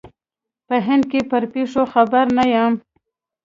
په 0.67 0.75
هند 0.87 1.03
کې 1.11 1.19
پر 1.31 1.43
پېښو 1.53 1.83
خبر 1.93 2.25
نه 2.37 2.45
یم. 2.53 2.73